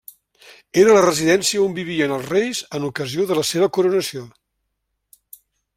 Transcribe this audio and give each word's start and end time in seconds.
Era 0.83 0.95
la 0.95 1.03
residència 1.05 1.61
on 1.65 1.75
vivien 1.81 2.15
els 2.15 2.31
reis 2.33 2.63
en 2.79 2.89
ocasió 2.91 3.29
de 3.33 3.39
la 3.41 3.47
seva 3.53 3.69
coronació. 3.79 4.27